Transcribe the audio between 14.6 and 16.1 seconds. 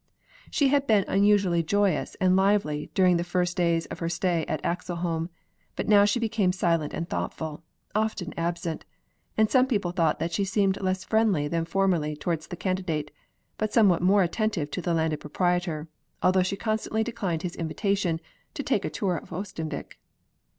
to the Landed Proprietor,